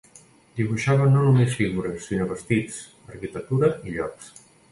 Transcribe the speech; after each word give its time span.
Dibuixava 0.59 1.09
no 1.09 1.25
només 1.25 1.57
figures, 1.59 2.07
sinó 2.13 2.25
vestits, 2.33 2.79
arquitectura 3.13 3.73
i 3.91 3.95
llocs. 3.99 4.35